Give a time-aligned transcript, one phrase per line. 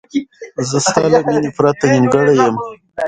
[0.69, 2.55] زه ستا له مینې پرته نیمګړی یم.